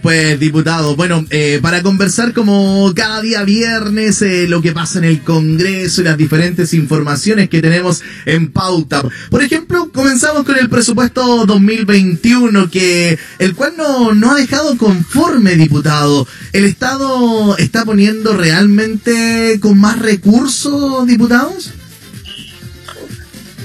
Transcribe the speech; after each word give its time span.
Pues, 0.00 0.38
diputado, 0.38 0.96
bueno, 0.96 1.24
eh, 1.30 1.58
para 1.60 1.82
conversar 1.82 2.32
como 2.32 2.92
cada 2.94 3.20
día 3.20 3.44
viernes 3.44 4.22
eh, 4.22 4.46
lo 4.48 4.62
que 4.62 4.72
pasa 4.72 4.98
en 4.98 5.04
el 5.04 5.22
Congreso 5.22 6.00
y 6.00 6.04
las 6.04 6.16
diferentes 6.16 6.72
informaciones 6.72 7.48
que 7.48 7.60
tenemos 7.60 8.02
en 8.24 8.50
pauta. 8.52 9.02
Por 9.30 9.42
ejemplo, 9.42 9.90
comenzamos 9.92 10.44
con 10.44 10.56
el 10.58 10.68
presupuesto 10.68 11.44
2021, 11.46 12.70
que 12.70 13.18
el 13.38 13.54
cual 13.54 13.74
no, 13.76 14.14
no 14.14 14.30
ha 14.30 14.34
dejado 14.36 14.78
conforme, 14.78 15.56
diputado. 15.56 16.26
¿El 16.52 16.64
Estado 16.64 17.56
está 17.58 17.84
poniendo 17.84 18.36
realmente 18.36 19.58
con 19.60 19.78
más 19.78 19.98
recursos, 19.98 21.06
diputados? 21.06 21.72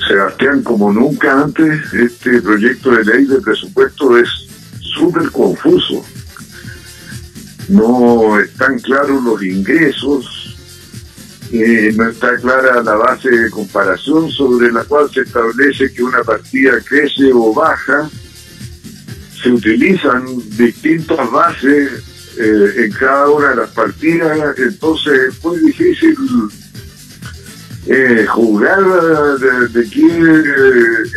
Sebastián, 0.07 0.61
como 0.63 0.91
nunca 0.91 1.43
antes, 1.43 1.93
este 1.93 2.41
proyecto 2.41 2.91
de 2.91 3.05
ley 3.05 3.25
de 3.25 3.41
presupuesto 3.41 4.17
es 4.17 4.29
súper 4.79 5.31
confuso 5.31 6.03
no 7.69 8.39
están 8.39 8.79
claros 8.79 9.23
los 9.23 9.43
ingresos, 9.43 10.55
eh, 11.51 11.93
no 11.95 12.09
está 12.09 12.35
clara 12.37 12.83
la 12.83 12.95
base 12.95 13.29
de 13.29 13.49
comparación 13.49 14.29
sobre 14.31 14.71
la 14.71 14.83
cual 14.83 15.09
se 15.13 15.21
establece 15.21 15.93
que 15.93 16.03
una 16.03 16.23
partida 16.23 16.79
crece 16.81 17.31
o 17.33 17.53
baja, 17.53 18.09
se 19.41 19.51
utilizan 19.51 20.25
distintas 20.57 21.31
bases 21.31 22.03
eh, 22.37 22.73
en 22.85 22.91
cada 22.91 23.29
una 23.29 23.49
de 23.49 23.55
las 23.57 23.69
partidas, 23.71 24.57
entonces 24.57 25.29
es 25.29 25.43
muy 25.43 25.59
difícil 25.59 26.15
eh, 27.87 28.25
juzgar 28.27 28.83
de, 29.39 29.67
de 29.79 29.89
quién 29.89 30.23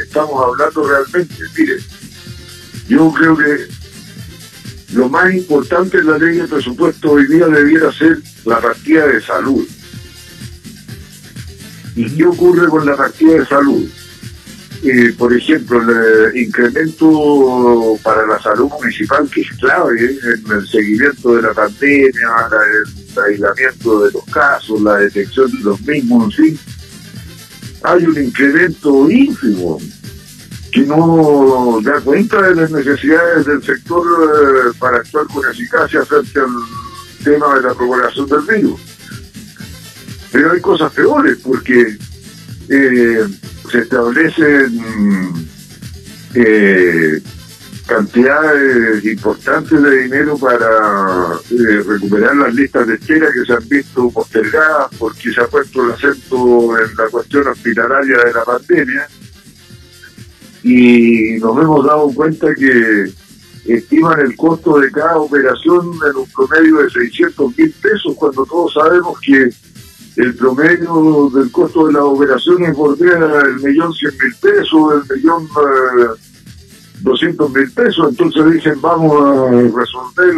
estamos 0.03 0.45
hablando 0.45 0.89
realmente. 0.89 1.35
Mire, 1.57 1.77
yo 2.89 3.13
creo 3.13 3.37
que 3.37 3.80
lo 4.93 5.09
más 5.09 5.33
importante 5.33 5.99
en 5.99 6.07
la 6.07 6.19
ley 6.19 6.39
de 6.39 6.49
presupuesto 6.49 7.13
hoy 7.13 7.27
día 7.29 7.47
debiera 7.47 7.93
ser 7.93 8.19
la 8.45 8.61
partida 8.61 9.07
de 9.07 9.21
salud. 9.21 9.67
¿Y 11.95 12.17
qué 12.17 12.25
ocurre 12.25 12.69
con 12.69 12.87
la 12.87 12.97
partida 12.97 13.35
de 13.35 13.47
salud? 13.47 13.89
Eh, 14.83 15.13
por 15.19 15.33
ejemplo, 15.35 15.83
el 15.83 16.37
incremento 16.37 17.99
para 18.03 18.27
la 18.27 18.41
salud 18.41 18.71
municipal, 18.81 19.29
que 19.29 19.43
es 19.43 19.51
clave 19.59 20.03
¿eh? 20.03 20.19
en 20.25 20.53
el 20.53 20.67
seguimiento 20.67 21.37
de 21.37 21.43
la 21.43 21.53
pandemia, 21.53 22.29
el 23.13 23.23
aislamiento 23.23 24.05
de 24.05 24.13
los 24.13 24.25
casos, 24.25 24.81
la 24.81 24.97
detección 24.97 25.51
de 25.53 25.61
los 25.61 25.81
mismos, 25.83 26.35
fin, 26.35 26.59
hay 27.83 28.07
un 28.07 28.25
incremento 28.25 29.11
ínfimo 29.11 29.79
que 30.71 30.81
no 30.81 31.81
da 31.83 32.01
cuenta 32.01 32.41
de 32.43 32.55
las 32.55 32.71
necesidades 32.71 33.47
del 33.47 33.63
sector 33.63 34.05
eh, 34.05 34.73
para 34.79 34.99
actuar 34.99 35.27
con 35.27 35.49
eficacia 35.51 36.05
frente 36.05 36.41
al 36.41 37.25
tema 37.25 37.55
de 37.57 37.63
la 37.63 37.75
propagación 37.75 38.27
del 38.27 38.41
virus. 38.43 38.81
Pero 40.33 40.53
hay 40.53 40.61
cosas 40.61 40.93
peores 40.93 41.39
porque 41.43 41.99
eh, 42.69 43.27
se 43.71 43.79
establecen 43.79 45.49
eh, 46.35 47.21
cantidades 47.87 49.05
importantes 49.05 49.83
de 49.83 50.03
dinero 50.03 50.39
para 50.39 51.39
recuperar 51.85 52.37
las 52.37 52.55
listas 52.55 52.87
de 52.87 52.95
espera 52.95 53.27
que 53.33 53.45
se 53.45 53.53
han 53.53 53.69
visto 53.69 54.09
postergadas 54.11 54.89
porque 54.97 55.33
se 55.33 55.41
ha 55.41 55.49
puesto 55.49 55.85
el 55.85 55.93
acento 55.93 56.79
en 56.79 56.97
la 56.97 57.09
cuestión 57.11 57.49
hospitalaria 57.49 58.19
de 58.19 58.33
la 58.33 58.45
pandemia 58.45 59.09
y 60.63 61.39
nos 61.41 61.57
hemos 61.59 61.87
dado 61.87 62.11
cuenta 62.15 62.55
que 62.55 63.13
estiman 63.67 64.21
el 64.21 64.37
costo 64.37 64.79
de 64.79 64.91
cada 64.91 65.17
operación 65.17 65.93
en 66.09 66.17
un 66.17 66.27
promedio 66.35 66.79
de 66.79 66.91
600 66.91 67.57
mil 67.57 67.71
pesos, 67.73 68.15
cuando 68.17 68.45
todos 68.47 68.75
sabemos 68.75 69.19
que 69.21 69.51
el 70.17 70.35
promedio 70.35 71.31
del 71.35 71.51
costo 71.51 71.87
de 71.87 71.95
las 71.95 72.03
operaciones 72.03 72.77
bordea 72.77 73.43
el 73.47 73.57
millón 73.63 73.93
cien 73.95 74.13
mil 74.23 74.35
pesos, 74.41 75.05
el 75.09 75.17
millón 75.17 75.45
eh, 75.45 76.21
doscientos 77.01 77.51
mil 77.53 77.71
pesos, 77.73 78.11
entonces 78.11 78.53
dicen 78.53 78.81
vamos 78.81 79.13
a 79.13 79.51
resolver 79.51 80.35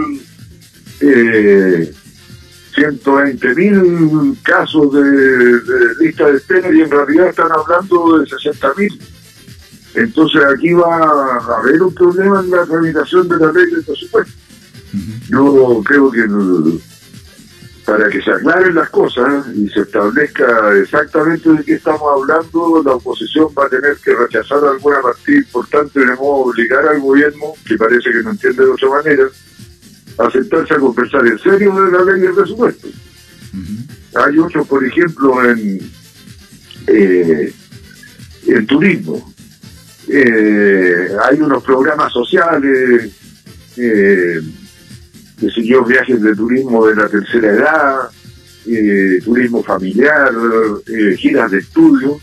eh, 1.01 1.93
120 2.75 3.55
mil 3.55 4.37
casos 4.43 4.93
de, 4.93 5.03
de 5.03 5.95
lista 6.01 6.27
de 6.27 6.37
espera 6.37 6.75
y 6.75 6.81
en 6.81 6.91
realidad 6.91 7.29
están 7.29 7.51
hablando 7.53 8.19
de 8.19 8.27
60 8.27 8.73
mil. 8.79 9.01
Entonces 9.95 10.43
aquí 10.45 10.73
va 10.73 10.97
a 10.97 11.59
haber 11.59 11.83
un 11.83 11.95
problema 11.95 12.41
en 12.41 12.51
la 12.51 12.65
tramitación 12.65 13.29
de 13.29 13.37
la 13.39 13.53
ley 13.53 13.67
de 13.67 13.83
presupuesto. 13.83 14.33
Yo 15.29 15.83
creo 15.85 16.11
que 16.11 16.27
para 17.85 18.09
que 18.09 18.23
se 18.23 18.31
aclaren 18.31 18.75
las 18.75 18.89
cosas 18.91 19.47
y 19.55 19.69
se 19.69 19.81
establezca 19.81 20.73
exactamente 20.79 21.51
de 21.51 21.65
qué 21.65 21.75
estamos 21.75 22.03
hablando, 22.03 22.83
la 22.85 22.93
oposición 22.93 23.49
va 23.59 23.67
a 23.67 23.69
tener 23.69 23.97
que 24.03 24.15
rechazar 24.15 24.65
alguna 24.65 25.01
partida 25.03 25.39
importante 25.39 26.01
de 26.01 26.07
modo 26.17 26.47
obligar 26.47 26.87
al 26.87 27.01
gobierno, 27.01 27.53
que 27.67 27.77
parece 27.77 28.11
que 28.11 28.23
no 28.23 28.31
entiende 28.31 28.65
de 28.65 28.71
otra 28.71 28.89
manera, 28.89 29.25
a 30.19 30.31
sentarse 30.31 30.75
a 30.75 30.79
conversar 30.79 31.27
en 31.27 31.39
serio 31.39 31.75
de 31.75 31.93
la 31.93 32.05
ley 32.05 32.21
de 32.21 32.33
presupuesto. 32.33 32.89
Hay 34.15 34.39
otros, 34.39 34.67
por 34.67 34.85
ejemplo, 34.85 35.45
en, 35.51 35.81
eh, 36.87 37.53
en 38.47 38.67
turismo 38.67 39.32
eh, 40.15 41.09
hay 41.25 41.41
unos 41.41 41.63
programas 41.65 42.13
sociales, 42.13 43.11
eh, 43.77 44.41
que 45.41 45.81
viajes 45.87 46.23
de 46.23 46.37
turismo 46.37 46.87
de 46.87 46.95
la 46.95 47.09
tercera 47.09 47.51
edad, 47.51 48.11
eh, 48.67 49.19
turismo 49.25 49.63
familiar, 49.63 50.31
eh, 50.87 51.17
giras 51.17 51.51
de 51.51 51.59
estudio, 51.59 52.21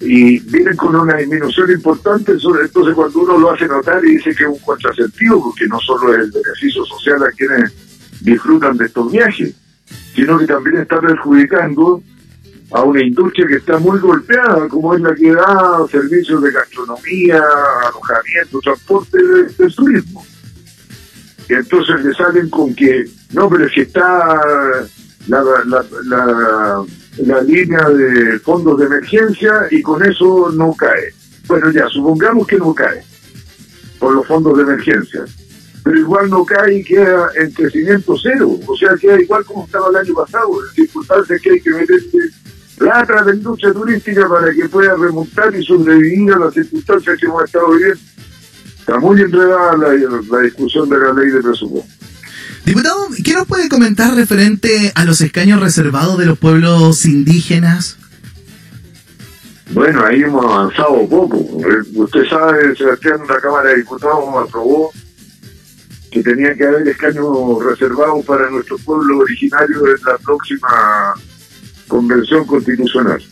y 0.00 0.38
vienen 0.38 0.76
con 0.76 0.94
una 0.94 1.16
disminución 1.16 1.72
importante, 1.72 2.32
entonces 2.32 2.94
cuando 2.94 3.18
uno 3.18 3.38
lo 3.38 3.50
hace 3.50 3.66
notar 3.66 4.04
y 4.04 4.16
dice 4.16 4.34
que 4.34 4.44
es 4.44 4.50
un 4.50 4.58
contrasentido, 4.58 5.42
porque 5.42 5.66
no 5.66 5.80
solo 5.80 6.14
es 6.14 6.20
el 6.20 6.30
beneficio 6.30 6.84
social 6.84 7.22
a 7.24 7.32
quienes 7.32 7.72
disfrutan 8.20 8.76
de 8.76 8.84
estos 8.86 9.10
viajes, 9.10 9.54
sino 10.14 10.38
que 10.38 10.46
también 10.46 10.76
está 10.76 11.00
perjudicando 11.00 12.02
a 12.70 12.82
una 12.82 13.02
industria 13.02 13.46
que 13.46 13.56
está 13.56 13.78
muy 13.78 13.98
golpeada, 13.98 14.68
como 14.68 14.94
es 14.94 15.00
la 15.00 15.14
que 15.14 15.32
da 15.32 15.86
servicios 15.90 16.42
de 16.42 16.52
gastronomía, 16.52 17.42
alojamiento, 17.86 18.60
transporte 18.60 19.18
del 19.58 19.74
turismo. 19.74 20.24
Y 21.48 21.54
entonces 21.54 22.04
le 22.04 22.12
salen 22.14 22.50
con 22.50 22.74
que, 22.74 23.06
no, 23.32 23.48
pero 23.48 23.68
si 23.70 23.80
está 23.80 24.42
la, 25.28 25.42
la, 25.64 25.84
la, 26.04 26.84
la 27.18 27.42
línea 27.42 27.88
de 27.88 28.38
fondos 28.40 28.78
de 28.78 28.86
emergencia 28.86 29.66
y 29.70 29.80
con 29.80 30.04
eso 30.04 30.50
no 30.52 30.74
cae. 30.74 31.14
Bueno, 31.46 31.70
ya, 31.70 31.88
supongamos 31.88 32.46
que 32.46 32.58
no 32.58 32.74
cae 32.74 33.02
por 33.98 34.14
los 34.14 34.26
fondos 34.26 34.56
de 34.58 34.62
emergencia 34.64 35.24
pero 35.88 36.00
igual 36.00 36.28
no 36.28 36.44
cae 36.44 36.80
y 36.80 36.84
queda 36.84 37.30
en 37.36 37.50
crecimiento 37.50 38.14
cero, 38.22 38.58
o 38.66 38.76
sea, 38.76 38.94
queda 39.00 39.18
igual 39.22 39.42
como 39.46 39.64
estaba 39.64 39.88
el 39.88 39.96
año 39.96 40.12
pasado, 40.12 40.50
en 40.62 40.74
circunstancias 40.74 41.40
que 41.40 41.50
hay 41.50 41.60
que 41.62 41.70
meterse 41.70 42.18
plata 42.78 43.24
de 43.24 43.36
industria 43.36 43.72
turística 43.72 44.28
para 44.28 44.52
que 44.52 44.68
pueda 44.68 44.94
remontar 44.96 45.54
y 45.54 45.64
sobrevivir 45.64 46.32
a 46.32 46.38
las 46.38 46.54
circunstancias 46.54 47.18
que 47.18 47.26
hemos 47.26 47.44
estado 47.44 47.70
viviendo. 47.72 48.00
Está 48.78 48.98
muy 48.98 49.20
enredada 49.20 49.76
la, 49.76 50.40
discusión 50.40 50.88
de 50.88 50.98
la 50.98 51.12
ley 51.12 51.30
de 51.30 51.42
presupuesto. 51.42 51.92
Diputado, 52.64 53.08
¿qué 53.24 53.34
nos 53.34 53.46
puede 53.46 53.68
comentar 53.68 54.14
referente 54.14 54.92
a 54.94 55.04
los 55.04 55.20
escaños 55.20 55.60
reservados 55.60 56.18
de 56.18 56.26
los 56.26 56.38
pueblos 56.38 57.04
indígenas? 57.04 57.96
Bueno, 59.70 60.04
ahí 60.04 60.22
hemos 60.22 60.44
avanzado 60.44 61.06
poco. 61.08 61.36
Usted 61.94 62.24
sabe, 62.28 62.74
Sebastián, 62.76 63.20
la 63.28 63.40
Cámara 63.40 63.70
de 63.70 63.76
Diputados 63.76 64.24
aprobó 64.48 64.90
que 66.10 66.22
tenía 66.22 66.54
que 66.54 66.64
haber 66.64 66.88
escaños 66.88 67.26
reservados 67.62 68.24
para 68.24 68.48
nuestro 68.50 68.78
pueblo 68.78 69.18
originario 69.18 69.86
en 69.86 70.04
la 70.06 70.16
próxima 70.18 71.14
convención 71.88 72.46
constitucional. 72.46 73.22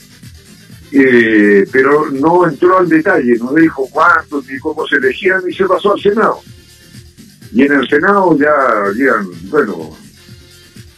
Eh, 0.93 1.67
pero 1.70 2.11
no 2.11 2.49
entró 2.49 2.79
al 2.79 2.88
detalle, 2.88 3.37
no 3.38 3.53
dijo 3.55 3.88
cuántos 3.91 4.47
ni 4.47 4.58
cómo 4.58 4.87
se 4.87 4.97
elegían 4.97 5.43
y 5.49 5.53
se 5.53 5.67
pasó 5.67 5.93
al 5.93 6.00
Senado. 6.00 6.41
Y 7.53 7.62
en 7.62 7.73
el 7.73 7.88
Senado 7.88 8.37
ya 8.38 8.53
habían, 8.87 9.29
bueno, 9.50 9.97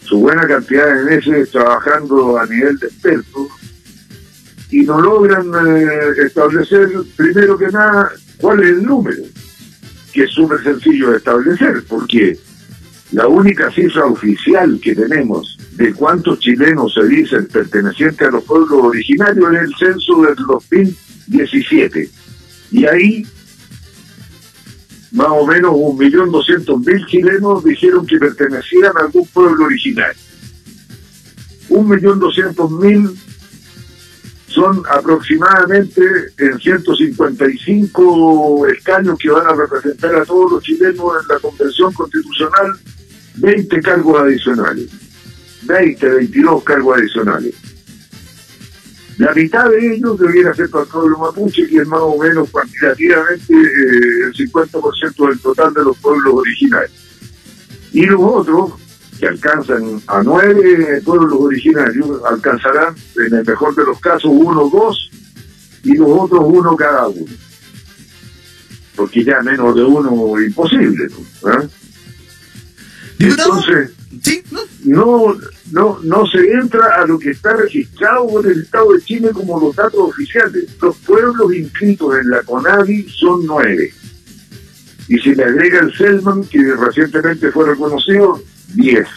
su 0.03 0.21
buena 0.21 0.47
cantidad 0.47 0.87
de 0.95 1.17
meses 1.17 1.51
trabajando 1.51 2.39
a 2.39 2.47
nivel 2.47 2.79
de 2.79 2.87
expertos 2.87 3.49
y 4.71 4.83
no 4.83 5.01
logran 5.01 5.47
eh, 5.67 6.25
establecer, 6.25 6.89
primero 7.17 7.59
que 7.59 7.69
nada, 7.69 8.11
cuál 8.39 8.63
es 8.63 8.71
el 8.71 8.83
número, 8.85 9.23
que 10.13 10.25
es 10.25 10.31
súper 10.31 10.63
sencillo 10.63 11.11
de 11.11 11.19
establecer, 11.19 11.83
porque 11.89 12.39
la 13.13 13.27
única 13.27 13.71
cifra 13.71 14.05
oficial 14.05 14.79
que 14.83 14.95
tenemos 14.95 15.58
de 15.79 15.95
cuántos 15.95 16.41
chilenos 16.41 16.93
se 16.93 17.07
dicen 17.07 17.47
pertenecientes 17.47 18.27
a 18.27 18.33
los 18.33 18.43
pueblos 18.43 18.81
originarios 18.83 19.49
en 19.49 19.55
el 19.55 19.73
censo 19.77 20.23
del 20.23 20.35
2017. 20.35 22.11
Y 22.73 22.85
ahí 22.85 23.25
más 25.13 25.29
o 25.31 25.47
menos 25.47 25.71
un 25.77 25.97
millón 25.97 26.33
doscientos 26.33 26.81
mil 26.81 27.07
chilenos 27.07 27.65
dijeron 27.65 28.05
que 28.07 28.19
pertenecían 28.19 28.91
a 28.97 29.03
algún 29.03 29.25
pueblo 29.29 29.67
original. 29.67 30.17
Un 31.69 31.89
millón 31.89 32.19
doscientos 32.19 32.73
mil 32.73 33.17
son 34.49 34.83
aproximadamente 34.91 36.03
en 36.39 36.59
155 36.59 38.67
escaños 38.67 39.17
que 39.17 39.31
van 39.31 39.47
a 39.47 39.55
representar 39.55 40.17
a 40.17 40.25
todos 40.25 40.51
los 40.51 40.65
chilenos 40.65 41.23
en 41.23 41.29
la 41.29 41.39
Convención 41.39 41.93
Constitucional, 41.93 42.73
20 43.37 43.81
cargos 43.81 44.21
adicionales. 44.21 45.08
20, 45.63 46.09
22 46.09 46.65
cargos 46.65 46.99
adicionales. 46.99 47.55
La 49.19 49.35
mitad 49.35 49.69
de 49.69 49.97
ellos 49.97 50.19
debiera 50.19 50.55
ser 50.55 50.71
para 50.71 50.85
el 50.85 50.91
pueblo 50.91 51.19
mapuche, 51.19 51.67
que 51.67 51.79
es 51.79 51.89
más 51.89 52.01
o 52.01 52.17
menos 52.19 52.49
cuantitativamente 52.51 53.53
eh, 53.53 54.27
el 54.27 54.33
50% 54.33 55.29
del 55.29 55.41
total 55.41 55.75
de 55.75 55.83
los 55.83 55.99
pueblos 55.99 56.35
originarios. 56.35 56.93
Y 57.93 58.07
los 58.07 58.21
otros, 58.23 58.75
que 59.19 59.27
alcanzan 59.27 60.01
a 60.07 60.23
nueve 60.23 61.03
pueblos 61.05 61.37
originarios, 61.37 62.21
alcanzarán, 62.31 62.95
en 63.17 63.35
el 63.35 63.45
mejor 63.45 63.75
de 63.75 63.85
los 63.87 63.99
casos, 63.99 64.31
uno, 64.33 64.71
dos, 64.73 65.11
y 65.83 65.95
los 65.97 66.09
otros 66.09 66.41
uno 66.45 66.77
cada 66.77 67.09
uno. 67.09 67.27
Porque 68.95 69.25
ya 69.25 69.43
menos 69.43 69.75
de 69.75 69.83
uno 69.83 70.41
imposible. 70.41 71.09
¿no? 71.43 71.69
Entonces, 73.19 73.91
¿no? 74.85 75.37
no, 75.73 75.99
no, 76.03 76.27
se 76.27 76.53
entra 76.53 76.97
a 76.97 77.07
lo 77.07 77.19
que 77.19 77.31
está 77.31 77.55
registrado 77.55 78.27
por 78.29 78.47
el 78.47 78.63
Estado 78.63 78.93
de 78.93 79.03
Chile 79.03 79.31
como 79.33 79.61
los 79.61 79.77
datos 79.77 80.01
oficiales. 80.01 80.77
Los 80.81 80.97
pueblos 80.99 81.55
inscritos 81.55 82.17
en 82.19 82.31
la 82.31 82.43
CONADI 82.43 83.09
son 83.11 83.47
nueve. 83.47 83.93
Y 85.09 85.19
si 85.19 85.35
le 85.35 85.45
agrega 85.45 85.81
el 85.81 85.95
Selman, 85.95 86.45
que 86.45 86.75
recientemente 86.75 87.51
fue 87.51 87.67
reconocido, 87.67 88.43
diez. 88.75 89.09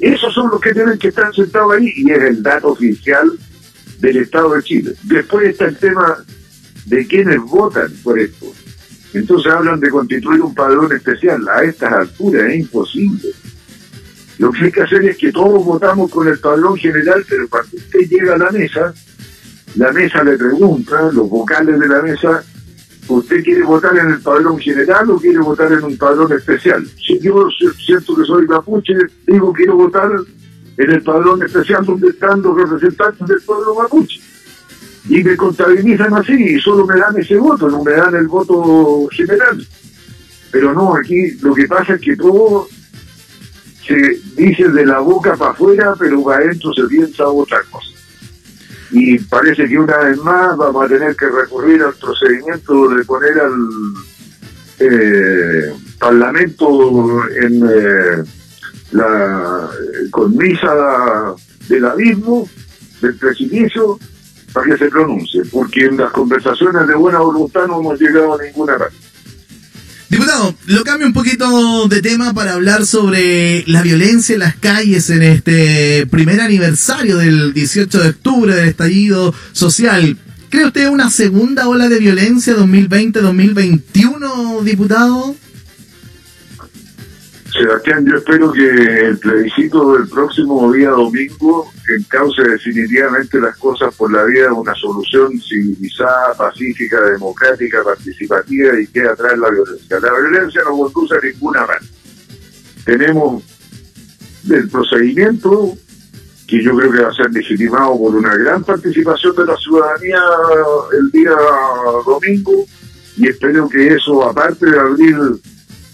Esos 0.00 0.32
son 0.34 0.50
los 0.50 0.60
que 0.60 0.72
tienen 0.72 0.98
que 0.98 1.08
estar 1.08 1.34
sentados 1.34 1.74
ahí 1.74 1.92
y 1.96 2.10
es 2.10 2.22
el 2.22 2.42
dato 2.42 2.68
oficial 2.68 3.30
del 4.00 4.16
Estado 4.18 4.54
de 4.54 4.62
Chile. 4.62 4.92
Después 5.04 5.48
está 5.48 5.66
el 5.66 5.76
tema 5.76 6.24
de 6.86 7.06
quienes 7.06 7.40
votan 7.40 7.92
por 8.02 8.18
esto. 8.18 8.46
Entonces 9.14 9.50
hablan 9.50 9.80
de 9.80 9.90
constituir 9.90 10.42
un 10.42 10.54
padrón 10.54 10.92
especial. 10.92 11.48
A 11.48 11.64
estas 11.64 11.92
alturas 11.92 12.50
es 12.50 12.60
imposible. 12.60 13.30
Lo 14.38 14.52
que 14.52 14.64
hay 14.64 14.72
que 14.72 14.82
hacer 14.82 15.04
es 15.04 15.16
que 15.16 15.32
todos 15.32 15.64
votamos 15.64 16.10
con 16.10 16.28
el 16.28 16.38
padrón 16.38 16.76
general, 16.76 17.24
pero 17.28 17.48
cuando 17.48 17.76
usted 17.76 18.00
llega 18.00 18.34
a 18.34 18.38
la 18.38 18.50
mesa, 18.50 18.92
la 19.76 19.92
mesa 19.92 20.22
le 20.24 20.36
pregunta, 20.36 21.10
los 21.12 21.28
vocales 21.28 21.78
de 21.78 21.88
la 21.88 22.02
mesa, 22.02 22.42
¿usted 23.08 23.42
quiere 23.42 23.62
votar 23.62 23.96
en 23.96 24.10
el 24.10 24.20
padrón 24.20 24.58
general 24.58 25.10
o 25.10 25.18
quiere 25.18 25.38
votar 25.38 25.72
en 25.72 25.84
un 25.84 25.96
padrón 25.96 26.32
especial? 26.32 26.86
Si 26.86 27.18
yo 27.20 27.48
siento 27.84 28.16
que 28.16 28.24
soy 28.24 28.46
mapuche, 28.46 28.94
digo 29.26 29.52
quiero 29.52 29.76
votar 29.76 30.10
en 30.76 30.90
el 30.90 31.02
padrón 31.02 31.42
especial 31.42 31.84
donde 31.84 32.08
están 32.08 32.42
los 32.42 32.56
representantes 32.56 33.26
del 33.26 33.40
pueblo 33.40 33.74
mapuche. 33.74 34.20
Y 35.08 35.22
me 35.22 35.36
contabilizan 35.36 36.12
así 36.14 36.32
y 36.32 36.60
solo 36.60 36.86
me 36.86 36.98
dan 36.98 37.16
ese 37.16 37.36
voto, 37.36 37.70
no 37.70 37.82
me 37.84 37.92
dan 37.92 38.14
el 38.16 38.26
voto 38.26 39.06
general. 39.12 39.64
Pero 40.50 40.74
no, 40.74 40.96
aquí 40.96 41.32
lo 41.42 41.54
que 41.54 41.66
pasa 41.66 41.94
es 41.94 42.00
que 42.00 42.16
todo 42.16 42.68
se 43.86 44.20
dice 44.36 44.68
de 44.68 44.86
la 44.86 45.00
boca 45.00 45.36
para 45.36 45.52
afuera, 45.52 45.94
pero 45.98 46.22
para 46.22 46.44
adentro 46.44 46.72
se 46.72 46.84
piensa 46.84 47.28
otra 47.28 47.62
cosa. 47.70 47.88
Y 48.90 49.18
parece 49.18 49.66
que 49.66 49.78
una 49.78 49.98
vez 49.98 50.18
más 50.18 50.56
vamos 50.56 50.84
a 50.84 50.88
tener 50.88 51.16
que 51.16 51.28
recurrir 51.28 51.82
al 51.82 51.94
procedimiento 51.94 52.88
de 52.88 53.04
poner 53.04 53.40
al 53.40 53.52
eh, 54.78 55.74
Parlamento 55.98 57.24
en 57.40 57.62
eh, 57.68 58.24
la 58.92 59.70
misa 60.28 61.34
del 61.68 61.84
abismo, 61.84 62.48
del 63.00 63.16
precipicio, 63.16 63.98
para 64.52 64.70
que 64.70 64.78
se 64.78 64.88
pronuncie, 64.88 65.42
porque 65.52 65.84
en 65.84 65.98
las 65.98 66.12
conversaciones 66.12 66.86
de 66.86 66.94
buena 66.94 67.18
voluntad 67.18 67.66
no 67.66 67.80
hemos 67.80 68.00
llegado 68.00 68.34
a 68.34 68.42
ninguna 68.42 68.78
parte. 68.78 69.05
Lo 70.66 70.82
cambio 70.82 71.06
un 71.06 71.12
poquito 71.12 71.86
de 71.88 72.02
tema 72.02 72.34
para 72.34 72.54
hablar 72.54 72.84
sobre 72.84 73.62
la 73.68 73.82
violencia 73.82 74.34
en 74.34 74.40
las 74.40 74.56
calles 74.56 75.08
en 75.10 75.22
este 75.22 76.04
primer 76.06 76.40
aniversario 76.40 77.18
del 77.18 77.54
18 77.54 78.02
de 78.02 78.08
octubre 78.08 78.52
del 78.54 78.68
estallido 78.68 79.32
social. 79.52 80.18
¿Cree 80.50 80.66
usted 80.66 80.88
una 80.88 81.10
segunda 81.10 81.68
ola 81.68 81.88
de 81.88 82.00
violencia 82.00 82.56
2020-2021, 82.56 84.62
diputado? 84.62 85.36
Sebastián, 87.58 88.04
yo 88.04 88.18
espero 88.18 88.52
que 88.52 88.68
el 88.68 89.18
plebiscito 89.18 89.96
del 89.96 90.08
próximo 90.08 90.70
día 90.72 90.90
domingo 90.90 91.70
encauce 91.88 92.42
definitivamente 92.42 93.40
las 93.40 93.56
cosas 93.56 93.94
por 93.94 94.12
la 94.12 94.24
vía 94.24 94.44
de 94.44 94.52
una 94.52 94.74
solución 94.74 95.40
civilizada, 95.40 96.34
pacífica, 96.34 97.00
democrática, 97.00 97.82
participativa 97.82 98.78
y 98.78 98.86
que 98.88 99.02
atrás 99.02 99.38
la 99.38 99.48
violencia. 99.50 99.98
La 100.00 100.12
violencia 100.12 100.62
no 100.64 100.76
conduce 100.76 101.14
a 101.14 101.20
ninguna 101.20 101.66
parte. 101.66 101.86
Tenemos 102.84 103.42
el 104.50 104.68
procedimiento 104.68 105.72
que 106.46 106.62
yo 106.62 106.76
creo 106.76 106.92
que 106.92 107.02
va 107.02 107.08
a 107.08 107.14
ser 107.14 107.32
legitimado 107.32 107.98
por 107.98 108.16
una 108.16 108.36
gran 108.36 108.62
participación 108.64 109.34
de 109.34 109.46
la 109.46 109.56
ciudadanía 109.56 110.20
el 110.98 111.10
día 111.10 111.32
domingo 112.04 112.66
y 113.16 113.28
espero 113.28 113.68
que 113.68 113.94
eso, 113.94 114.28
aparte 114.28 114.66
de 114.66 114.78
abrir 114.78 115.16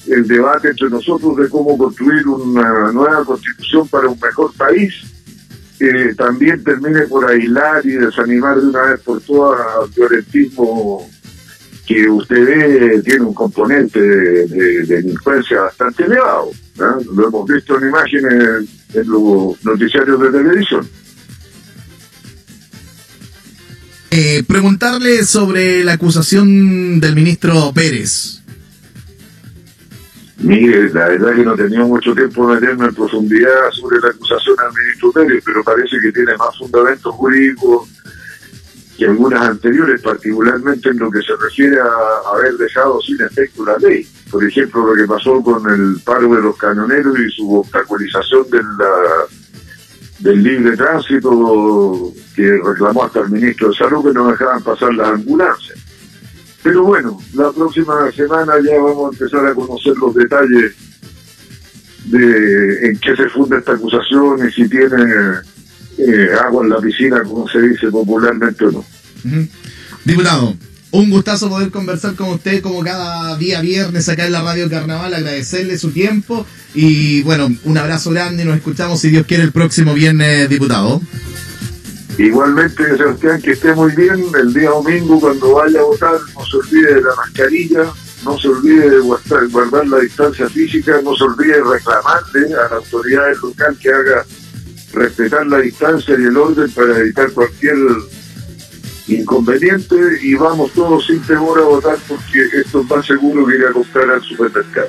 el 0.07 0.27
debate 0.27 0.69
entre 0.69 0.91
nosotros 0.91 1.37
de 1.37 1.49
cómo 1.49 1.77
construir 1.79 2.27
una 2.27 2.93
nueva 2.93 3.25
constitución 3.25 3.89
para 3.89 4.09
un 4.09 4.19
mejor 4.21 4.53
país, 4.55 4.95
también 6.17 6.63
termine 6.63 7.03
por 7.03 7.29
aislar 7.29 7.85
y 7.85 7.93
desanimar 7.93 8.61
de 8.61 8.69
una 8.69 8.83
vez 8.83 9.01
por 9.01 9.21
todas 9.23 9.61
al 9.83 9.91
violentismo 9.91 11.09
que 11.87 12.09
usted 12.09 12.47
ve 12.47 13.03
tiene 13.03 13.25
un 13.25 13.35
componente 13.35 14.01
de, 14.01 14.85
delincuencia 14.85 15.63
bastante 15.63 16.05
elevado. 16.05 16.51
Lo 16.77 17.29
hemos 17.29 17.49
visto 17.49 17.79
en 17.79 17.89
imágenes 17.89 18.69
en 18.95 19.09
los 19.09 19.65
noticiarios 19.65 20.21
de 20.21 20.31
televisión. 20.31 20.89
Eh, 24.11 24.45
preguntarle 24.47 25.25
sobre 25.25 25.83
la 25.85 25.95
acusación 25.95 27.01
del 27.01 27.15
ministro 27.15 27.73
Pérez. 27.75 28.42
Mire, 30.43 30.93
la 30.93 31.09
verdad 31.09 31.35
que 31.37 31.45
no 31.45 31.55
tenido 31.55 31.87
mucho 31.87 32.15
tiempo 32.15 32.49
de 32.49 32.61
meterme 32.61 32.87
en 32.87 32.95
profundidad 32.95 33.71
sobre 33.71 34.01
la 34.01 34.09
acusación 34.09 34.57
Pérez, 35.15 35.43
pero 35.45 35.63
parece 35.63 35.97
que 36.01 36.13
tiene 36.13 36.37
más 36.37 36.57
fundamentos 36.59 37.15
jurídicos 37.15 37.89
que 38.97 39.07
algunas 39.07 39.43
anteriores, 39.43 40.01
particularmente 40.01 40.91
en 40.91 40.99
lo 40.99 41.11
que 41.11 41.23
se 41.23 41.35
refiere 41.37 41.79
a 41.81 42.31
haber 42.35 42.55
dejado 42.55 43.01
sin 43.01 43.21
efecto 43.21 43.65
la 43.65 43.77
ley. 43.79 44.07
Por 44.31 44.45
ejemplo, 44.45 44.87
lo 44.87 44.95
que 44.95 45.07
pasó 45.07 45.43
con 45.43 45.69
el 45.71 46.01
paro 46.05 46.35
de 46.35 46.43
los 46.43 46.57
camioneros 46.57 47.19
y 47.19 47.31
su 47.31 47.59
obstaculización 47.59 48.49
del, 48.51 48.67
del 50.21 50.43
libre 50.43 50.77
tránsito 50.77 52.13
que 52.35 52.61
reclamó 52.65 53.05
hasta 53.05 53.21
el 53.21 53.31
ministro 53.31 53.69
de 53.69 53.75
Salud 53.75 54.05
que 54.05 54.15
no 54.15 54.31
dejaban 54.31 54.63
pasar 54.63 54.95
las 54.95 55.09
ambulancias. 55.09 55.82
Pero 56.63 56.85
bueno, 56.85 57.19
la 57.35 57.51
próxima 57.51 58.11
semana 58.13 58.55
ya 58.65 58.79
vamos 58.81 59.11
a 59.11 59.13
empezar 59.13 59.47
a 59.47 59.55
conocer 59.55 59.95
los 59.97 60.15
detalles 60.15 60.73
de 62.05 62.89
en 62.89 62.99
qué 62.99 63.17
se 63.17 63.29
funda 63.29 63.59
esta 63.59 63.73
acusación 63.73 64.47
y 64.47 64.53
si 64.53 64.69
tiene 64.69 65.03
eh, 65.99 66.29
agua 66.45 66.65
en 66.65 66.71
la 66.71 66.81
piscina, 66.81 67.23
como 67.23 67.49
se 67.49 67.61
dice 67.63 67.89
popularmente 67.91 68.65
o 68.65 68.71
no. 68.71 68.85
Diputado, 70.05 70.57
un 70.93 71.11
gustazo 71.11 71.49
poder 71.49 71.71
conversar 71.71 72.15
con 72.15 72.31
usted 72.31 72.61
como 72.61 72.83
cada 72.83 73.37
día 73.37 73.61
viernes 73.61 74.09
acá 74.09 74.27
en 74.27 74.33
la 74.33 74.43
Radio 74.43 74.69
Carnaval, 74.69 75.15
agradecerle 75.15 75.79
su 75.79 75.91
tiempo 75.91 76.47
y 76.75 77.23
bueno, 77.23 77.49
un 77.65 77.79
abrazo 77.79 78.11
grande, 78.11 78.45
nos 78.45 78.57
escuchamos 78.57 79.01
si 79.01 79.11
Dios 79.11 79.27
quiere 79.27 79.43
el 79.43 79.53
próximo 79.53 79.95
viernes, 79.95 80.49
diputado. 80.49 81.01
Igualmente, 82.23 82.97
Sebastián, 82.97 83.43
que 83.43 83.51
esté 83.51 83.75
muy 83.75 83.91
bien 83.97 84.25
el 84.39 84.55
día 84.55 84.71
domingo 84.71 85.19
cuando 85.19 85.55
vaya 85.55 85.81
a 85.81 85.83
votar, 85.83 86.15
no 86.37 86.47
se 86.47 86.57
olvide 86.57 86.95
de 86.95 87.03
la 87.03 87.17
mascarilla, 87.17 87.85
no 88.25 88.39
se 88.39 88.47
olvide 88.47 88.91
de 88.91 89.01
guardar, 89.01 89.89
la 89.89 89.99
distancia 89.99 90.49
física, 90.49 91.01
no 91.03 91.17
se 91.17 91.25
olvide 91.25 91.55
de 91.55 91.65
reclamarle 91.65 92.55
a 92.55 92.69
la 92.71 92.77
autoridad 92.77 93.35
local 93.43 93.77
que 93.81 93.89
haga 93.91 94.25
respetar 94.93 95.49
la 95.49 95.59
distancia 95.59 96.15
y 96.17 96.23
el 96.23 96.37
orden 96.37 96.71
para 96.71 96.97
evitar 96.97 97.33
cualquier 97.33 97.77
inconveniente 99.09 99.97
y 100.23 100.35
vamos 100.35 100.71
todos 100.75 101.05
sin 101.05 101.21
temor 101.23 101.59
a 101.59 101.63
votar 101.63 101.99
porque 102.07 102.47
esto 102.55 102.83
es 102.83 102.89
más 102.89 103.05
seguro 103.05 103.45
que 103.47 103.57
ir 103.57 103.67
a 103.67 103.73
comprar 103.73 104.09
al 104.09 104.23
supermercado. 104.23 104.87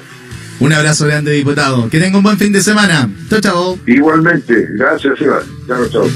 Un 0.60 0.72
abrazo 0.72 1.08
grande, 1.08 1.32
diputado. 1.32 1.90
Que 1.90 2.00
tenga 2.00 2.18
un 2.18 2.24
buen 2.24 2.38
fin 2.38 2.54
de 2.54 2.62
semana. 2.62 3.10
Chao, 3.28 3.42
chao. 3.42 3.80
Igualmente. 3.88 4.68
Gracias, 4.76 5.20
Iván. 5.20 5.44
Chao, 5.68 5.90
chao. 5.90 6.08